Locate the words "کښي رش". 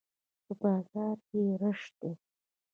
1.25-1.81